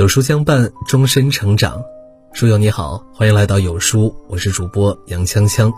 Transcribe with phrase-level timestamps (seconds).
[0.00, 1.78] 有书相伴，终身成长。
[2.32, 5.70] 书友你好，欢迎来到有书，我是主播杨锵锵。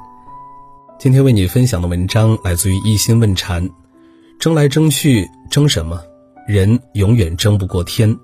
[0.97, 3.69] 今天为你分享的文章来自于一心问禅。
[4.39, 6.01] 争来争去，争什么？
[6.47, 8.17] 人永远争不过天。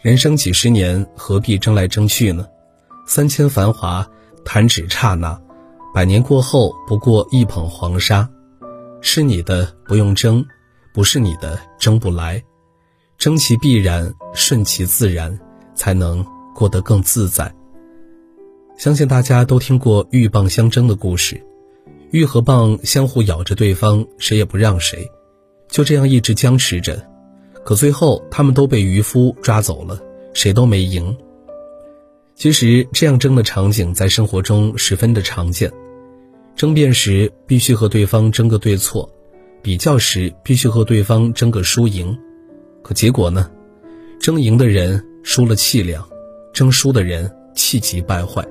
[0.00, 2.44] 人生几十年，何必争来争去呢？
[3.06, 4.04] 三千繁华，
[4.44, 5.40] 弹指刹那；
[5.94, 8.28] 百年过后，不过一捧黄沙。
[9.00, 10.44] 是你的不用争，
[10.92, 12.42] 不是你的争不来。
[13.24, 15.40] 争其必然，顺其自然，
[15.74, 16.22] 才能
[16.54, 17.50] 过得更自在。
[18.76, 21.42] 相信大家都听过鹬蚌相争的故事，
[22.10, 25.10] 鹬和蚌相互咬着对方，谁也不让谁，
[25.70, 27.02] 就这样一直僵持着。
[27.64, 29.98] 可最后，他们都被渔夫抓走了，
[30.34, 31.16] 谁都没赢。
[32.34, 35.72] 其实，这样争的场景在生活中十分的常见。
[36.56, 39.10] 争辩时必须和对方争个对错，
[39.62, 42.18] 比较时必须和对方争个输赢。
[42.84, 43.50] 可结果呢？
[44.20, 46.06] 争赢的人输了气量，
[46.52, 48.46] 争输的人气急败坏，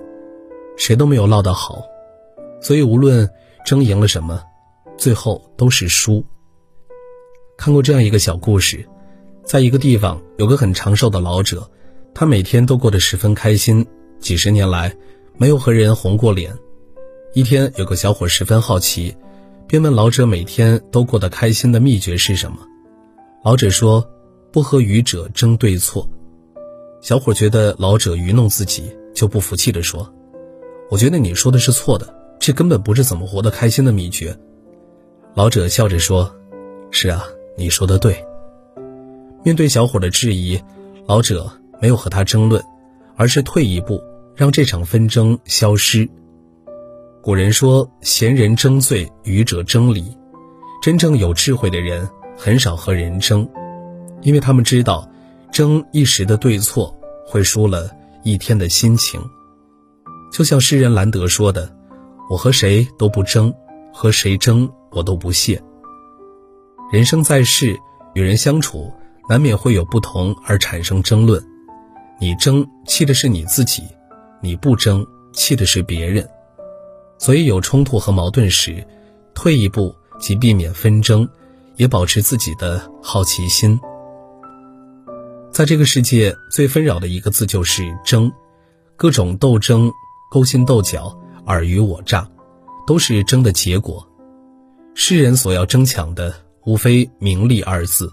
[0.76, 1.84] 谁都没有落得好。
[2.60, 3.30] 所以无论
[3.64, 4.42] 争赢了什么，
[4.98, 6.26] 最后都是输。
[7.58, 8.84] 看过这样一个小故事，
[9.44, 11.70] 在一个地方有个很长寿的老者，
[12.16, 13.86] 他每天都过得十分开心，
[14.20, 14.96] 几十年来
[15.38, 16.52] 没有和人红过脸。
[17.36, 19.16] 一天，有个小伙十分好奇，
[19.68, 22.58] 便问老者每天都过得开心的秘诀是什么。
[23.44, 24.04] 老者说。
[24.54, 26.08] 不和愚者争对错，
[27.02, 30.08] 小伙觉得老者愚弄自己，就不服气地说
[30.92, 34.38] ：“我觉得你说的是错的，这根本不是怎么活得开心的秘诀。”
[35.34, 36.32] 老者笑着说
[36.92, 37.26] ：“是啊，
[37.58, 38.24] 你说的对。”
[39.44, 40.62] 面对小伙的质疑，
[41.08, 41.52] 老者
[41.82, 42.64] 没有和他争论，
[43.16, 44.00] 而是退一步，
[44.36, 46.08] 让这场纷争消失。
[47.24, 50.16] 古人说：“贤人争罪，愚者争理。”
[50.80, 52.08] 真正有智慧的人
[52.38, 53.50] 很少和人争。
[54.24, 55.10] 因为他们知道，
[55.52, 57.90] 争一时的对错，会输了
[58.24, 59.22] 一天的心情。
[60.32, 61.72] 就像诗人兰德说的
[62.30, 63.54] ：“我和谁都不争，
[63.94, 65.62] 和谁争我都不屑。”
[66.92, 67.78] 人生在世，
[68.14, 68.92] 与人相处，
[69.30, 71.44] 难免会有不同而产生争论。
[72.20, 73.82] 你争，气的是你自己；
[74.42, 76.28] 你不争，气的是别人。
[77.20, 78.86] 所以有冲突和矛盾时，
[79.34, 81.28] 退一步，即避免纷争，
[81.76, 83.80] 也保持自己的好奇心。
[85.54, 88.32] 在这个世界最纷扰的一个字就是争，
[88.96, 89.92] 各种斗争、
[90.32, 91.16] 勾心斗角、
[91.46, 92.28] 尔虞我诈，
[92.88, 94.10] 都是争的结果。
[94.96, 96.34] 世人所要争抢的，
[96.66, 98.12] 无非名利二字。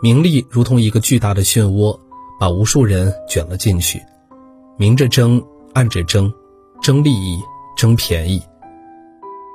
[0.00, 2.00] 名利如同一个巨大的漩涡，
[2.40, 4.00] 把无数人卷了进去。
[4.78, 5.44] 明着争，
[5.74, 6.32] 暗着争，
[6.80, 7.42] 争利益，
[7.76, 8.40] 争便宜。《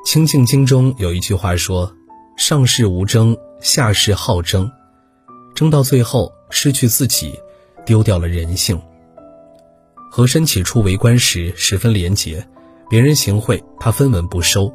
[0.06, 1.92] 清净经》中有一句话说
[2.38, 4.70] ：“上士无争，下士好争。”
[5.56, 6.31] 争到最后。
[6.56, 7.34] 失去自己，
[7.84, 8.80] 丢掉了人性。
[10.12, 12.47] 和珅起初为官时十分廉洁，
[12.88, 14.72] 别人行贿他分文不收。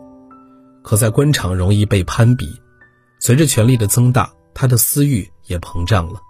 [0.83, 2.49] 可在官场容易被攀比，
[3.21, 6.21] 随着权力的增大，他的私欲也膨胀了，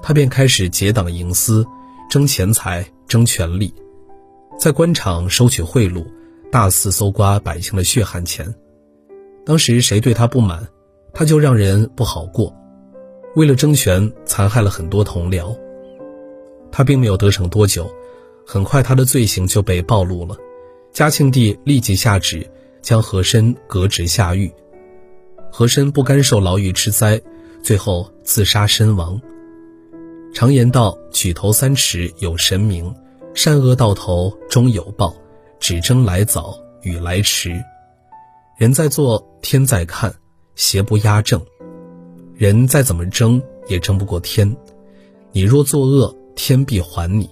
[0.00, 1.66] 他便开始结党营私，
[2.08, 3.74] 争钱财，争权力，
[4.56, 6.06] 在官场收取贿赂，
[6.52, 8.54] 大肆搜刮百姓的血汗钱。
[9.44, 10.68] 当时谁对他不满，
[11.12, 12.54] 他就让人不好过。
[13.36, 15.54] 为了争权，残害了很多同僚。
[16.72, 17.86] 他并没有得逞多久，
[18.46, 20.34] 很快他的罪行就被暴露了。
[20.90, 24.50] 嘉庆帝立即下旨将和珅革职下狱。
[25.52, 27.20] 和珅不甘受牢狱之灾，
[27.62, 29.20] 最后自杀身亡。
[30.32, 32.94] 常言道：“举头三尺有神明，
[33.34, 35.14] 善恶到头终有报，
[35.60, 37.62] 只争来早与来迟。
[38.58, 40.14] 人在做，天在看，
[40.54, 41.38] 邪不压正。”
[42.36, 44.54] 人再怎么争，也争不过天。
[45.32, 47.30] 你若作恶，天必还你。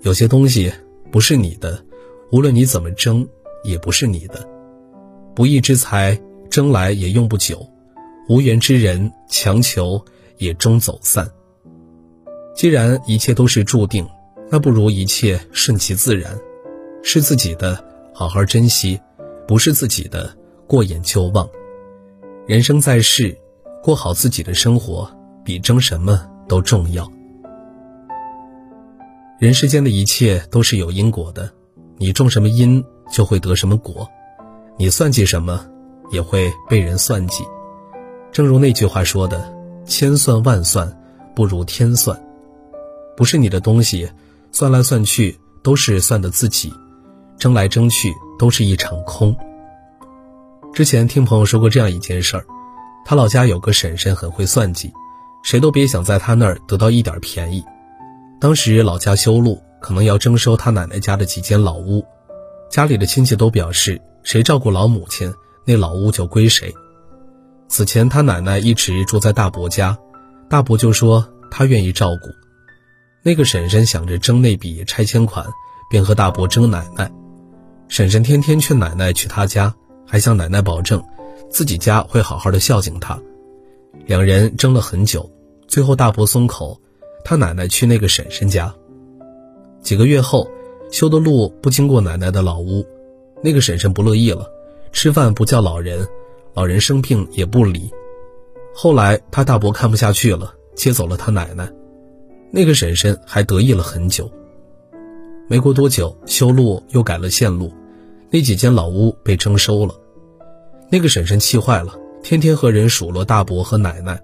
[0.00, 0.72] 有些东西
[1.12, 1.84] 不是你的，
[2.32, 3.28] 无论你怎么争，
[3.62, 4.48] 也不是你的。
[5.34, 6.18] 不义之财，
[6.48, 7.58] 争来也用不久；
[8.26, 10.02] 无缘之人，强求
[10.38, 11.30] 也终走散。
[12.54, 14.08] 既然一切都是注定，
[14.50, 16.38] 那不如一切顺其自然。
[17.02, 18.98] 是自己的，好好珍惜；
[19.46, 20.34] 不是自己的，
[20.66, 21.46] 过眼就忘。
[22.46, 23.36] 人生在世。
[23.86, 25.08] 过好自己的生活，
[25.44, 27.08] 比争什么都重要。
[29.38, 31.48] 人世间的一切都是有因果的，
[31.96, 34.04] 你种什么因，就会得什么果；
[34.76, 35.64] 你算计什么，
[36.10, 37.44] 也会被人算计。
[38.32, 39.54] 正如那句话说的
[39.86, 40.92] ：“千算万算，
[41.32, 42.20] 不如天算。”
[43.16, 44.10] 不是你的东西，
[44.50, 46.74] 算来算去都是算的自己，
[47.38, 49.32] 争来争去都是一场空。
[50.74, 52.44] 之前听朋友说过这样一件事儿。
[53.08, 54.92] 他老家有个婶婶很会算计，
[55.44, 57.64] 谁都别想在他那儿得到一点便宜。
[58.40, 62.04] 当时老家修路，可能要征收他奶奶家的几间老屋，
[62.68, 65.32] 家里的亲戚都表示，谁照顾老母亲，
[65.64, 66.74] 那老屋就归谁。
[67.68, 69.96] 此前他奶奶一直住在大伯家，
[70.50, 72.28] 大伯就说他愿意照顾。
[73.22, 75.46] 那个婶婶想着争那笔拆迁款，
[75.88, 77.08] 便和大伯争奶奶。
[77.86, 79.72] 婶婶天天劝奶奶去他家，
[80.04, 81.00] 还向奶奶保证，
[81.48, 83.20] 自己家会好好的孝敬他。
[84.06, 85.28] 两人争了很久，
[85.66, 86.80] 最后大伯松口，
[87.24, 88.72] 他奶奶去那个婶婶家。
[89.80, 90.48] 几个月后，
[90.90, 92.86] 修的路不经过奶奶的老屋，
[93.42, 94.50] 那个婶婶不乐意了，
[94.92, 96.06] 吃饭不叫老人，
[96.54, 97.90] 老人生病也不理。
[98.74, 101.72] 后来他大伯看不下去了，接走了他奶奶。
[102.52, 104.30] 那个婶婶还得意了很久。
[105.48, 107.72] 没过多久，修路又改了线路，
[108.30, 109.94] 那几间老屋被征收了。
[110.88, 114.20] 那个婶婶气坏了，天天和人数落大伯和奶奶。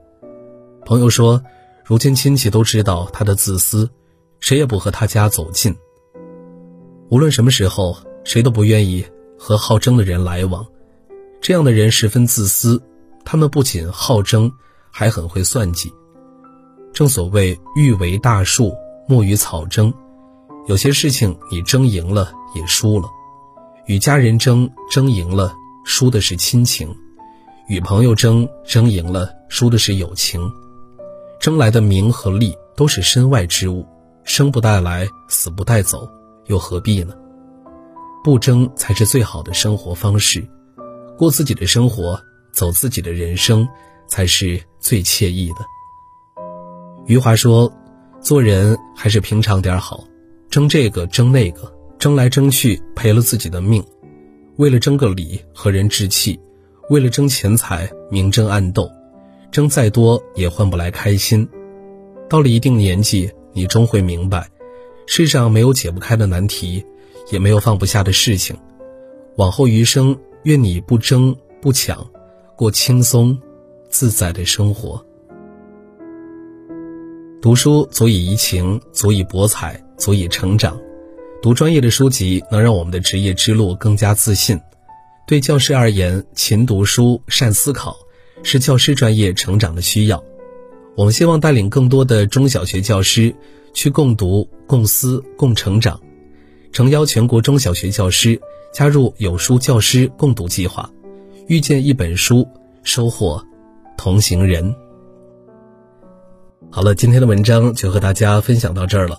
[0.85, 1.43] 朋友说，
[1.85, 3.91] 如今亲戚都知道他的自私，
[4.39, 5.75] 谁也不和他家走近。
[7.09, 9.05] 无论什么时候，谁都不愿意
[9.39, 10.65] 和好争的人来往。
[11.41, 12.81] 这样的人十分自私，
[13.25, 14.53] 他们不仅好争，
[14.91, 15.93] 还很会算计。
[16.93, 18.73] 正所谓欲为大树，
[19.09, 19.93] 莫与草争。
[20.69, 23.09] 有些事情你争赢了也输了。
[23.87, 25.53] 与家人争，争赢了
[25.85, 26.89] 输的是亲情；
[27.69, 30.41] 与朋友争，争赢了输的是友情。
[31.41, 33.85] 争来的名和利都是身外之物，
[34.25, 36.09] 生不带来，死不带走，
[36.47, 37.15] 又何必呢？
[38.23, 40.47] 不争才是最好的生活方式，
[41.19, 42.21] 过自己的生活，
[42.53, 43.69] 走自己的人生，
[44.07, 45.57] 才是最惬意的。
[47.07, 47.73] 余华说
[48.23, 50.05] ：“做人还是平常点好，
[50.49, 53.85] 争这个争那个，争来争去赔了自己的命。
[54.57, 56.39] 为了争个理和人置气，
[56.91, 58.91] 为了争钱财明争暗斗，
[59.51, 61.49] 争再多也换不来开心。
[62.29, 64.49] 到了一定年纪，你终会明白，
[65.07, 66.85] 世上没有解不开的难题，
[67.31, 68.57] 也没有放不下的事情。
[69.37, 72.07] 往后余生，愿你不争不抢，
[72.55, 73.39] 过轻松
[73.89, 75.03] 自在的生活。”
[77.41, 80.79] 读书足以怡情，足以博采，足以成长。
[81.43, 84.61] 读专业的书籍能让我们的职业之路更加自信。
[85.27, 87.97] 对教师而言，勤读书、善思考
[88.45, 90.23] 是教师专业成长的需要。
[90.97, 93.35] 我们希望带领更多的中小学教师
[93.75, 96.01] 去共读、共思、共成长，
[96.71, 98.41] 诚邀全国中小学教师
[98.73, 100.89] 加入有书教师共读计划，
[101.49, 102.47] 遇见一本书，
[102.85, 103.45] 收获
[103.97, 104.73] 同行人。
[106.71, 109.19] 好了，今天的文章就和大家分享到这儿了。